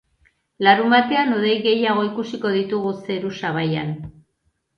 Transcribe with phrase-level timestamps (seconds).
[0.67, 3.95] Larunbatean hodei gehiago ikusiko ditugu zeru-sabaian.